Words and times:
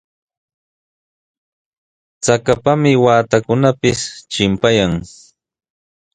Chakapami 2.23 2.91
waatakunapis 3.05 3.99
chimpayan. 4.31 4.91